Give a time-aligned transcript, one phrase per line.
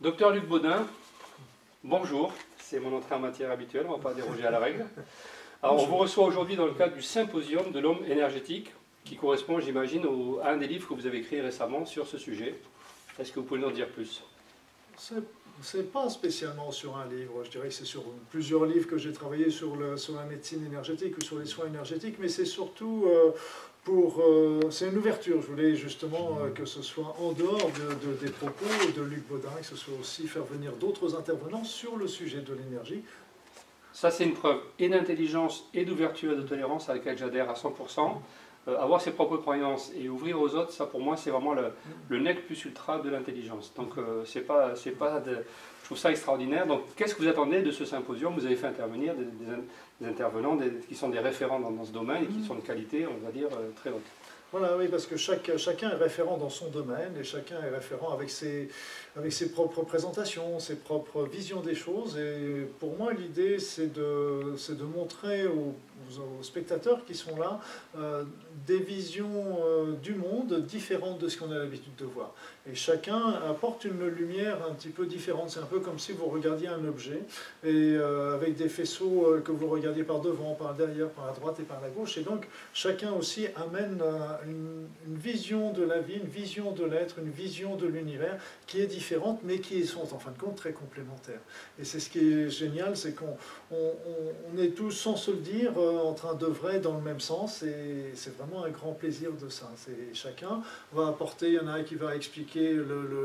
[0.00, 0.86] Docteur Luc Baudin,
[1.84, 2.32] bonjour.
[2.58, 4.84] C'est mon entrée en matière habituelle, on ne va pas déroger à la règle.
[5.62, 8.72] Alors, on vous reçoit aujourd'hui dans le cadre du symposium de l'homme énergétique,
[9.04, 10.04] qui correspond, j'imagine,
[10.42, 12.56] à un des livres que vous avez écrit récemment sur ce sujet.
[13.20, 14.24] Est-ce que vous pouvez nous en dire plus?
[15.62, 19.12] C'est pas spécialement sur un livre, je dirais que c'est sur plusieurs livres que j'ai
[19.12, 23.30] travaillé sur, la médecine énergétique ou sur les soins énergétiques, mais c'est surtout euh,
[23.84, 24.20] pour...
[24.20, 27.70] Euh, c'est une ouverture, je voulais justement euh, que ce soit en dehors
[28.02, 28.64] de, des propos
[28.96, 32.54] de Luc Baudin, que ce soit aussi faire venir d'autres intervenants sur le sujet de
[32.54, 33.02] l'énergie.
[33.92, 37.54] Ça c'est une preuve et d'intelligence et d'ouverture et de tolérance à laquelle j'adhère à
[37.54, 38.18] 100%.
[38.66, 41.64] Euh, avoir ses propres croyances et ouvrir aux autres, ça pour moi c'est vraiment le,
[42.08, 43.72] le nec plus ultra de l'intelligence.
[43.76, 46.66] Donc euh, c'est pas, c'est pas je trouve ça extraordinaire.
[46.66, 48.32] Donc qu'est-ce que vous attendez de ce symposium?
[48.34, 52.38] Vous avez fait intervenir des, intervenants qui sont des référents dans, ce domaine et qui
[52.38, 52.44] mm.
[52.44, 54.00] sont de qualité, on va dire, euh, très haute.
[54.56, 58.30] Voilà, oui, parce que chacun est référent dans son domaine et chacun est référent avec
[58.30, 58.68] ses,
[59.16, 62.16] avec ses propres présentations, ses propres visions des choses.
[62.16, 65.74] Et pour moi, l'idée, c'est de, de montrer aux,
[66.20, 67.60] aux, spectateurs qui sont là
[67.98, 68.24] euh,
[68.66, 72.32] des visions euh, du monde différentes de ce qu'on a l'habitude de voir.
[72.70, 75.50] Et chacun apporte une lumière un petit peu différente.
[75.50, 77.22] C'est un peu comme si vous regardiez un objet
[77.62, 81.60] et euh, avec des faisceaux que vous regardiez par devant, par derrière, par la droite
[81.60, 82.18] et par la gauche.
[82.18, 84.02] Et donc chacun aussi amène
[84.46, 88.86] une, vision de la vie, une vision de l'être, une vision de l'univers qui est
[88.86, 91.40] différente, mais qui sont en fin de compte très complémentaires.
[91.78, 93.36] Et c'est ce qui est génial, c'est qu'on
[93.70, 97.62] on, est tous, sans se le dire, en train d'œuvrer dans le même sens.
[97.62, 99.70] Et c'est vraiment un grand plaisir de ça.
[100.12, 102.74] Chacun va apporter, il y en a un qui va expliquer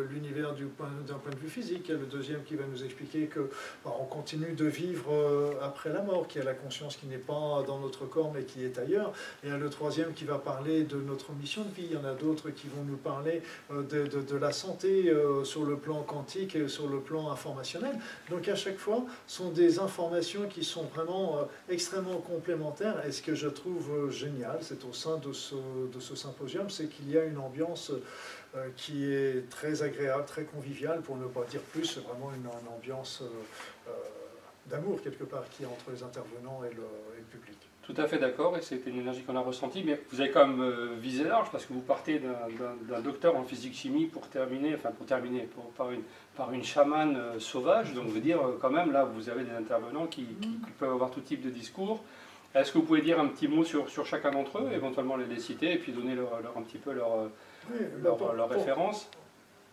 [0.09, 3.49] l'univers d'un point, de vue physique, et le deuxième qui va nous expliquer que
[3.83, 7.07] bah, on continue de vivre euh, après la mort, qu'il y a la conscience qui
[7.07, 9.13] n'est pas dans notre corps mais qui est ailleurs.
[9.43, 11.87] Et le troisième qui va parler de notre mission de vie.
[11.89, 15.65] Il y en a d'autres qui vont nous parler euh, de, la santé euh, sur
[15.65, 17.95] le plan quantique et sur le plan informationnel.
[18.29, 23.05] Donc à chaque fois, sont des informations qui sont vraiment euh, extrêmement complémentaires.
[23.05, 26.87] Et ce que je trouve génial, c'est au sein de ce, de ce symposium, c'est
[26.87, 27.91] qu'il y a une ambiance
[28.75, 33.21] qui est très agréable, très conviviale, pour ne pas dire plus, c'est vraiment une, ambiance
[34.69, 37.57] d'amour quelque part qui est entre les intervenants et le public.
[37.89, 40.45] Tout à fait d'accord, et c'est une énergie qu'on a ressentie, mais vous avez quand
[40.45, 44.91] même euh, visé large, parce que vous partez d'un docteur en physique-chimie pour terminer, enfin
[44.91, 46.03] pour terminer, par, une,
[46.37, 49.53] par une chamane euh, sauvage, donc veut dire euh, quand même, là, vous avez des
[49.53, 50.27] intervenants qui,
[50.77, 52.03] peuvent avoir tout type de discours.
[52.53, 55.39] Est-ce que vous pouvez dire un petit mot sur, sur chacun d'entre eux, éventuellement les,
[55.39, 57.09] citer, et puis donner leur, un petit peu leur,
[58.03, 59.09] leur, leur référence?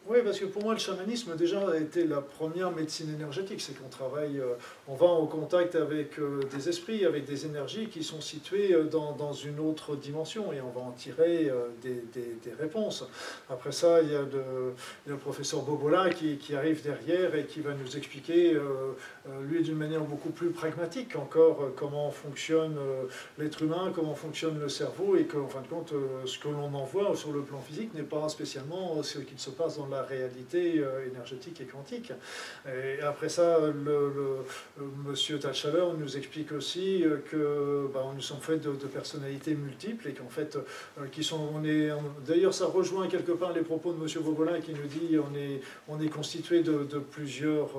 [0.09, 3.61] Oui, parce que pour moi, le chamanisme déjà a été la première médecine énergétique.
[3.61, 4.55] C'est qu'on travaille, euh,
[4.87, 8.85] on va en contact avec euh, des esprits, avec des énergies qui sont situées euh,
[8.85, 11.51] dans, une autre dimension et on va en tirer
[11.83, 12.03] des,
[12.59, 13.05] réponses.
[13.51, 14.23] Après ça, il y a,
[15.07, 18.57] le professeur Bobola qui, arrive derrière et qui va nous expliquer,
[19.43, 22.79] lui d'une manière beaucoup plus pragmatique encore, comment fonctionne
[23.39, 25.93] l'être humain, comment fonctionne le cerveau et qu'en fin de compte,
[26.25, 29.51] ce que l'on en voit sur le plan physique n'est pas spécialement ce qu'il se
[29.51, 32.13] passe dans la réalité euh, énergétique et quantique.
[32.67, 34.13] Et après ça, le,
[34.77, 40.09] le, monsieur Talchaleur nous explique aussi euh, que bah, nous sommes faits de, personnalités multiples
[40.09, 41.91] et qu'en fait, euh, qui sont, on est,
[42.27, 45.61] d'ailleurs, ça rejoint quelque part les propos de monsieur Vauvolin qui nous dit on est,
[45.89, 47.71] on est constitué de, plusieurs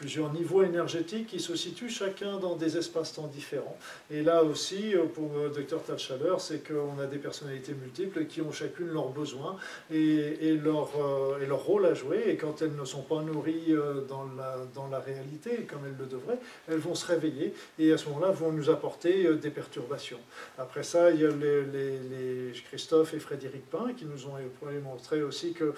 [0.00, 3.76] plusieurs niveaux énergétiques qui se situent chacun dans des espaces-temps différents.
[4.10, 8.40] Et là aussi, euh, pour le docteur Talchaleur, c'est qu'on a des personnalités multiples qui
[8.40, 9.56] ont chacune leurs besoins
[9.92, 12.24] et, leur, euh, et leur rôle à jouer.
[12.28, 15.98] Et quand elles ne sont pas nourries euh, dans la, dans la réalité, comme elles
[15.98, 20.20] le devraient, elles vont se réveiller et à ce moment-là vont nous apporter des perturbations.
[20.56, 24.38] Après ça, il y a les, les, Christophe et Frédéric Pain qui nous ont
[24.82, 25.74] montré aussi que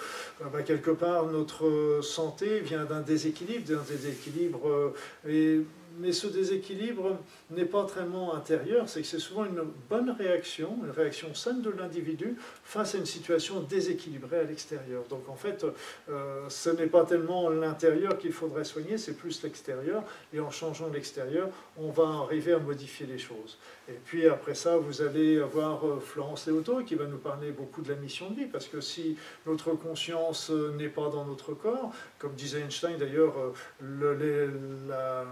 [0.53, 4.95] bah, quelque part notre santé vient d'un déséquilibre, d'un déséquilibre équilibre euh,
[5.29, 5.61] Et,
[5.99, 7.19] mais ce déséquilibre
[7.51, 11.71] n'est pas tellement intérieur, c'est que c'est souvent une bonne réaction, une réaction saine de
[11.71, 15.05] l'individu face à une situation déséquilibrée à l'extérieur.
[15.11, 15.65] Donc en fait,
[16.09, 20.05] euh, ce n'est pas tellement l'intérieur qu'il faudrait soigner, c'est plus l'extérieur.
[20.33, 23.59] Et en changeant l'extérieur, on va arriver à modifier les choses.
[23.89, 27.83] Et puis après ça, vous allez avoir euh, Florence Léoto qui va nous parler beaucoup
[27.83, 29.17] de la mission de vie, parce que si
[29.47, 33.35] notre conscience n'est pas dans notre corps, comme disait Einstein d'ailleurs,
[33.81, 35.25] la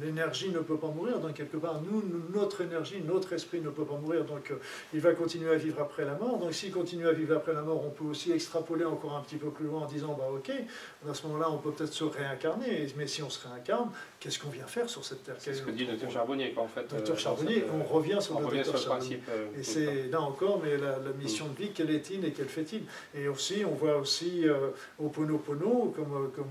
[0.00, 2.02] l'énergie ne peut pas mourir, donc quelque part, nous,
[2.34, 4.56] notre énergie, notre esprit ne peut pas mourir, donc euh,
[4.92, 6.38] il va continuer à vivre après la mort.
[6.38, 9.36] Donc s'il continue à vivre après la mort, on peut aussi extrapoler encore un petit
[9.36, 10.50] peu plus loin en disant, bah ok,
[11.08, 13.90] à ce moment-là, on peut peut-être se réincarner, mais si on se réincarne,
[14.20, 15.36] qu'est-ce qu'on vient faire sur cette terre?
[15.38, 16.88] C'est ce que dit le docteur Charbonnier, quoi, en fait.
[16.88, 19.20] Docteur Charbonnier, on revient sur le docteur Charbonnier.
[19.58, 22.82] et c'est là encore, mais la, mission de vie, quelle est-il et quelle fait-il?
[23.14, 26.44] Et aussi, on voit aussi euh, au Ponopono, comme, comme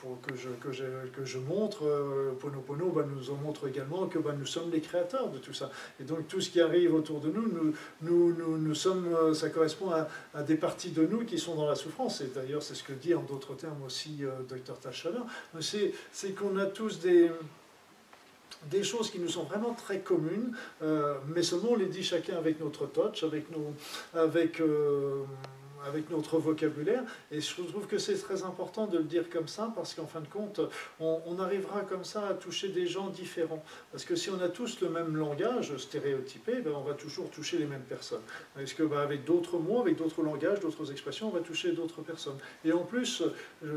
[0.00, 2.32] pour que, je, que, je, que je montre, euh,
[2.94, 5.70] Bah, nous en montre également que bah, nous sommes les créateurs de tout ça.
[6.00, 9.34] Et donc tout ce qui arrive autour de nous, nous, nous, nous, nous sommes, euh,
[9.34, 12.20] ça correspond à, des parties de nous qui sont dans la souffrance.
[12.20, 15.24] Et d'ailleurs, c'est ce que dit en d'autres termes aussi euh, Dr Tachala.
[15.60, 15.92] C'est
[16.34, 17.30] qu'on a tous des
[18.70, 22.38] des choses qui nous sont vraiment très communes, euh, mais seulement on les dit chacun
[22.38, 23.74] avec notre touch, avec, nos,
[24.18, 24.58] avec
[25.86, 27.02] avec notre vocabulaire.
[27.30, 30.20] Et je trouve que c'est très important de le dire comme ça, parce qu'en fin
[30.20, 30.60] de compte,
[31.00, 33.62] on, arrivera comme ça à toucher des gens différents.
[33.90, 37.58] Parce que si on a tous le même langage stéréotypé, ben on va toujours toucher
[37.58, 38.22] les mêmes personnes.
[38.54, 42.02] Parce que ben avec d'autres mots, avec d'autres langages, d'autres expressions, on va toucher d'autres
[42.02, 42.38] personnes?
[42.64, 43.22] Et en plus,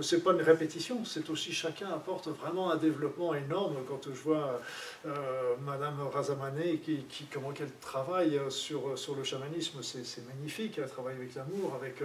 [0.02, 3.78] c'est pas une répétition, c'est aussi chacun apporte vraiment un développement énorme.
[3.88, 4.62] Quand je vois
[5.06, 10.78] euh, Madame Razamané, qui, qui, comment qu'elle travaille sur, sur le chamanisme, c'est magnifique.
[10.78, 11.97] Elle travaille avec l'amour, avec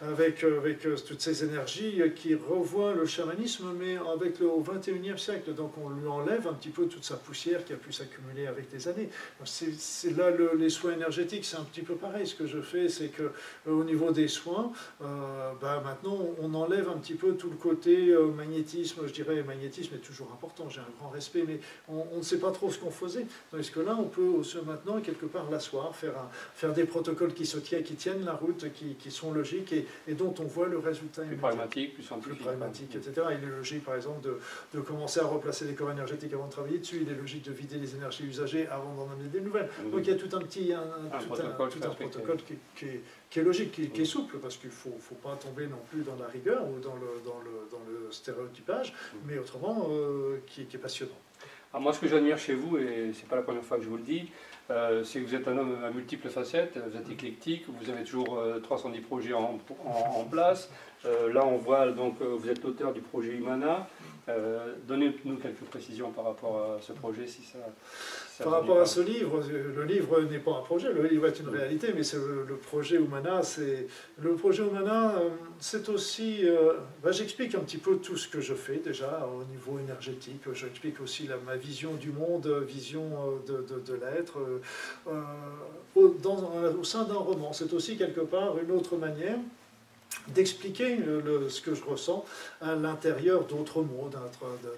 [0.00, 5.16] avec, avec, euh, toutes ces énergies qui revoient le chamanisme, mais avec le, au 21e
[5.16, 5.54] siècle.
[5.54, 8.72] Donc on lui enlève un petit peu toute sa poussière qui a pu s'accumuler avec
[8.72, 9.08] les années.
[9.44, 12.26] C'est là les soins énergétiques, c'est un petit peu pareil.
[12.26, 13.30] Ce que je fais, c'est que euh,
[13.66, 14.72] au niveau des soins,
[15.02, 19.06] euh, bah, maintenant on enlève un petit peu tout le côté magnétisme.
[19.06, 22.50] Je dirais magnétisme est toujours important, j'ai un grand respect, mais on, ne sait pas
[22.50, 23.26] trop ce qu'on faisait.
[23.50, 27.58] Tandis que là, on peut aussi maintenant quelque part l'asseoir, faire, des protocoles qui, se
[27.58, 31.94] tiennent la route, qui, qui sont logiques et, dont on voit le résultat plus pragmatique,
[31.94, 32.36] plus scientifique.
[32.36, 33.26] Plus pragmatique, etc.
[33.38, 34.38] Il est logique, par exemple, de,
[34.74, 37.00] de, commencer à replacer les corps énergétiques avant de travailler dessus.
[37.02, 39.68] Il est logique de vider les énergies usagées avant d'en amener des nouvelles.
[39.90, 40.82] Donc il y a tout un petit un,
[41.18, 43.00] tout protocole, un, tout un protocole qui, qui, est,
[43.30, 46.02] qui, est, logique, qui, est souple, parce qu'il ne faut, faut, pas tomber non plus
[46.02, 48.94] dans la rigueur ou dans le, dans le, dans le stéréotypage,
[49.26, 51.12] mais autrement, euh, qui, est passionnant.
[51.72, 53.88] Alors moi, ce que j'admire chez vous, et c'est pas la première fois que je
[53.88, 54.30] vous le dis,
[54.70, 58.42] euh, que vous êtes un homme à multiples facettes, vous êtes éclectique, vous avez toujours
[58.62, 60.70] 310 euh, projets en, en, place.
[61.04, 63.88] Euh, là, on voit donc vous êtes l'auteur du projet Humana.
[64.88, 67.58] Donnez-nous quelques précisions par rapport à ce projet, si ça,
[68.42, 71.48] par rapport à ce livre, le livre n'est pas un projet, le livre est une
[71.48, 73.42] réalité, mais c'est le, projet Humana.
[73.42, 73.86] C'est
[74.20, 75.28] le projet Humana, euh,
[75.60, 76.40] c'est aussi.
[76.42, 80.42] Euh, bah, j'explique un petit peu tout ce que je fais déjà au niveau énergétique.
[80.52, 83.04] J'explique aussi la, ma vision du monde, vision
[83.48, 84.38] euh, de, de, l'être,
[85.96, 86.14] au,
[86.80, 87.52] au sein d'un roman.
[87.52, 89.38] C'est aussi quelque part une autre manière
[90.28, 90.98] d'expliquer
[91.48, 92.24] ce que je ressens
[92.60, 94.16] à l'intérieur d'autres mondes,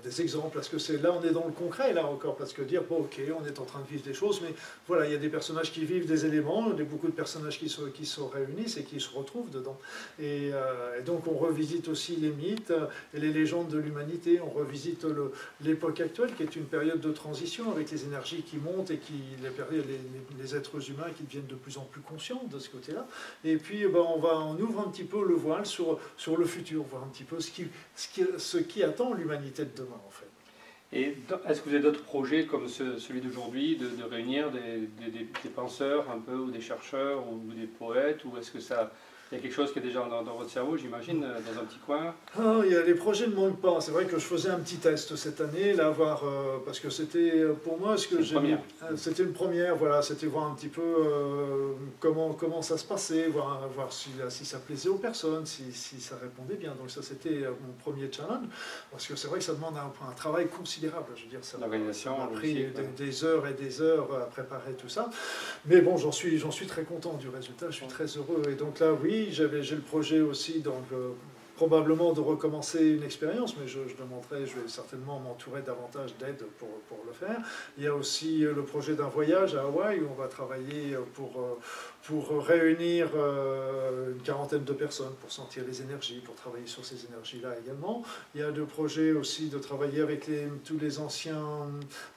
[0.02, 2.62] des exemples, parce que c'est là on est dans le concret là encore, parce que
[2.62, 4.54] dire bon ok on est en train de vivre des choses, mais
[4.88, 7.12] voilà il y a des personnages qui vivent des éléments, il y a beaucoup de
[7.12, 9.78] personnages qui se, réunissent et qui se retrouvent dedans,
[10.18, 12.72] et, euh, donc on revisite aussi les mythes
[13.14, 15.06] et les légendes de l'humanité, on revisite
[15.60, 19.22] l'époque actuelle qui est une période de transition avec les énergies qui montent et qui
[20.38, 23.06] les, êtres humains qui deviennent de plus en plus conscients de ce côté-là,
[23.44, 26.44] et puis ben, on va on ouvre un petit peu le voile sur, sur le
[26.44, 30.00] futur, voir un petit peu ce qui, ce qui, ce qui attend l'humanité de demain
[30.06, 30.26] en fait.
[30.92, 31.16] Et
[31.48, 36.08] est-ce que vous avez d'autres projets comme celui d'aujourd'hui, de, réunir des, des, des, penseurs
[36.10, 38.92] un peu, ou des chercheurs, ou des poètes, ou est-ce que ça,
[39.32, 41.64] il y a quelque chose qui est déjà dans, votre cerveau, j'imagine, euh, dans un
[41.64, 43.80] petit coin ah, il y a, Les projets ne manquent pas.
[43.80, 46.90] C'est vrai que je faisais un petit test cette année, là, voir, euh, parce que
[46.90, 48.36] c'était euh, pour moi ce que j'ai.
[48.94, 50.82] C'était une première, voilà, c'était voir un petit peu
[51.98, 56.00] comment, comment ça se passait, voir, voir si, si ça plaisait aux personnes, si, si
[56.00, 56.74] ça répondait bien.
[56.80, 58.46] Donc, ça, c'était mon premier challenge,
[58.92, 61.06] parce que c'est vrai que ça demande un, travail considérable.
[61.16, 65.10] Je veux dire, ça, a pris des, heures et des heures à préparer tout ça.
[65.64, 68.42] Mais bon, j'en suis, suis très content du résultat, je suis très heureux.
[68.50, 71.10] Et donc là, oui, j'avais j'ai le projet aussi donc, euh,
[71.56, 76.44] probablement de recommencer une expérience, mais je, je, demanderai, je vais certainement m'entourer davantage d'aide
[76.58, 77.38] pour, pour, le faire.
[77.78, 80.94] Il y a aussi euh, le projet d'un voyage à Hawaï où on va travailler
[80.94, 81.58] euh, pour,
[82.06, 87.04] pour réunir euh, une quarantaine de personnes pour sentir les énergies, pour travailler sur ces
[87.06, 88.04] énergies-là également.
[88.34, 91.42] Il y a le projet aussi de travailler avec les, tous les anciens,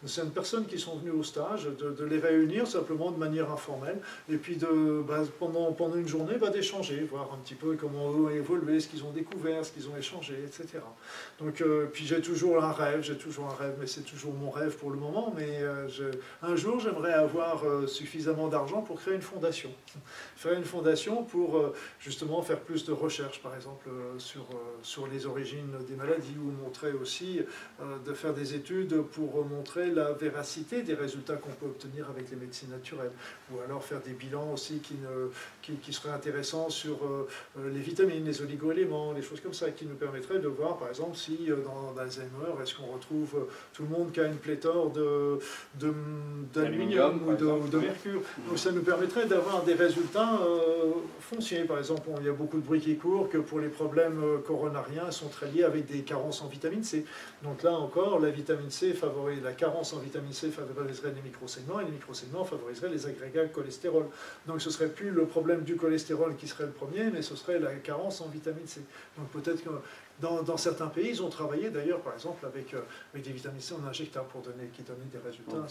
[0.03, 3.99] anciennes personnes qui sont venues au stage, de, les réunir simplement de manière informelle,
[4.31, 8.11] et puis de, bah, pendant, pendant une journée bah, d'échanger, voir un petit peu comment
[8.11, 10.79] eux ont évolué, ce qu'ils ont découvert ce qu'ils ont échangé, etc.
[11.39, 14.51] Donc, euh, puis j'ai toujours un rêve, j'ai toujours un rêve, mais c'est toujours mon
[14.51, 15.33] rêve pour le moment.
[15.35, 15.87] Mais euh,
[16.43, 19.69] un jour, j'aimerais avoir suffisamment d'argent pour créer une fondation.
[20.35, 24.45] Faire une fondation pour justement faire plus de recherches, par exemple, sur,
[24.83, 27.41] sur les origines des maladies, ou montrer aussi,
[28.05, 32.37] de faire des études pour montrer la véracité des résultats qu'on peut obtenir avec les
[32.37, 33.11] médecines naturelles.
[33.51, 35.29] Ou alors faire des bilans aussi qui, ne,
[35.61, 36.99] qui, qui seraient intéressants sur
[37.57, 41.17] les vitamines, les oligoéléments, les choses comme ça, qui nous permettraient de voir, par exemple,
[41.17, 44.91] si euh, dans Alzheimer, est-ce qu'on retrouve euh, tout le monde qui a une pléthore
[46.53, 48.21] d'aluminium ou, de, mercure.
[48.47, 51.63] Donc ça nous permettrait d'avoir résultats euh, fonciers.
[51.63, 55.11] Par exemple, il y a beaucoup de bruit qui court que pour les problèmes coronariens
[55.11, 57.05] sont très liés avec des carences en vitamine C.
[57.43, 61.79] Donc là encore, la vitamine C favorise, la carence en vitamine C favoriserait les microsegments
[61.79, 64.05] et les microsegments favoriseraient les agrégats cholestérol.
[64.47, 67.59] Donc ce serait plus le problème du cholestérol qui serait le premier, mais ce serait
[67.59, 68.81] la carence en vitamine C.
[69.17, 69.69] Donc peut-être que
[70.21, 72.81] dans, certains pays, ils ont travaillé d'ailleurs, par exemple, avec, euh,
[73.13, 75.65] avec, des vitamines C en injectable pour donner, qui donnaient des résultats.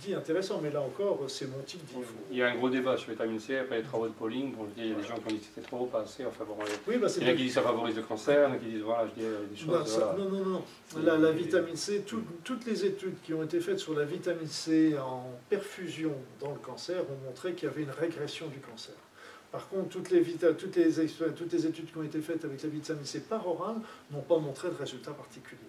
[0.00, 1.94] Dit intéressant, mais là encore, c'est m'ont-il dit.
[2.30, 4.54] Il y a un gros débat sur la vitamine C après les travaux de Pauling.
[4.54, 6.24] Bon, il y a des gens qui ont dit que c'était trop, pas assez.
[6.24, 6.56] Enfin, bon,
[6.88, 8.58] oui, bah, il y a qui disent que ça favorise le cancer, il y a
[8.58, 9.98] qui disent voilà, je dis des choses.
[10.16, 10.64] Non, non, non, non.
[11.02, 12.04] La, la vitamine C,
[12.44, 16.58] toutes les études qui ont été faites sur la vitamine C en perfusion dans le
[16.58, 18.94] cancer ont montré qu'il y avait une régression du cancer.
[19.52, 20.90] Par contre, toutes les, toutes, les,
[21.36, 23.76] toutes les, études qui ont été faites avec la vitamine C par oral
[24.10, 25.60] n'ont pas montré de résultats particuliers.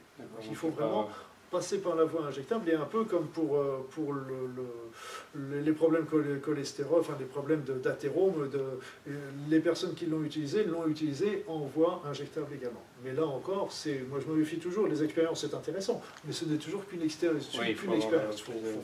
[0.47, 1.09] il faut vraiment
[1.51, 6.05] passer par la voie injectable et un peu comme pour, euh, pour le, les problèmes
[6.41, 11.59] cholestérol, enfin les problèmes d'athérome, de, euh, les personnes qui l'ont utilisé l'ont utilisé en
[11.59, 12.83] voie injectable également.
[13.03, 13.69] Mais là encore,
[14.09, 17.49] moi je me méfie toujours, les expériences c'est intéressant, mais ce n'est toujours qu'une expérience.
[17.67, 17.91] il faut,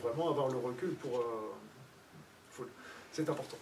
[0.03, 1.19] vraiment avoir le recul pour...
[1.19, 2.63] Euh,
[3.13, 3.57] c'est important.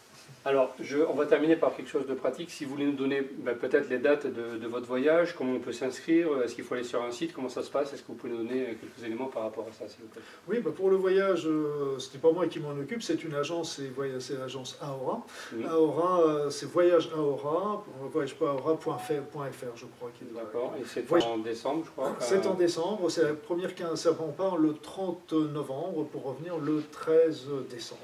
[0.48, 2.52] Alors, je, on va terminer par quelque chose de pratique.
[2.52, 5.72] Si vous voulez nous donner ben, peut-être les dates de, votre voyage, comment on peut
[5.72, 8.14] s'inscrire, est-ce qu'il faut aller sur un site, comment ça se passe, est-ce que vous
[8.14, 10.22] pouvez nous donner quelques éléments par rapport à ça, s'il vous plaît?
[10.48, 13.34] Oui, ben, pour le voyage, euh, ce n'est pas moi qui m'en occupe, c'est une
[13.34, 13.80] agence,
[14.20, 15.26] c'est l'agence Aora.
[15.68, 17.84] Aora, euh, c'est voyage Aora,
[18.16, 20.12] je crois.
[20.36, 24.32] D'accord, et c'est en décembre, je crois C'est en décembre, c'est la première quinzaine, on
[24.32, 28.02] part le 30 novembre pour revenir le 13 décembre.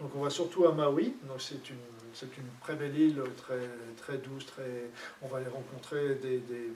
[0.00, 1.76] Donc on va surtout à Maui, donc c'est une,
[2.12, 3.60] c'est une très belle île, très,
[3.96, 4.90] très douce, très,
[5.22, 6.72] on va aller rencontrer des, des,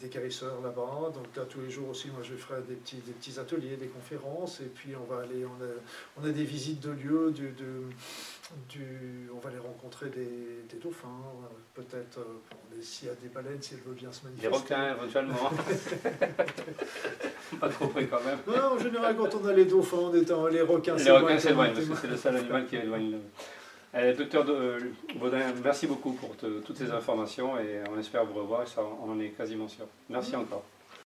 [0.00, 1.12] des guérisseurs là-bas.
[1.14, 3.88] Donc là tous les jours aussi, moi je ferai des petits, des petits ateliers, des
[3.88, 5.68] conférences, et puis on va aller, on a,
[6.20, 7.52] on a des visites de lieux, du,
[8.68, 11.08] du, on va aller rencontrer des, des dauphins,
[11.74, 12.40] peut-être euh,
[12.80, 14.48] s'il y a des baleines, si elles veulent bien se manifester.
[14.48, 15.50] Des requins éventuellement.
[17.60, 18.38] pas trop près quand même.
[18.46, 21.38] Non, en général, quand on a les dauphins, on est en, les requins Les requins
[21.38, 23.18] s'éloignent, parce que c'est le seul animal qui éloigne.
[23.94, 24.78] Euh, docteur euh,
[25.16, 29.20] Baudin, merci beaucoup pour toutes ces informations et on espère vous revoir, ça, on en
[29.20, 29.86] est quasiment sûr.
[30.10, 30.62] Merci encore.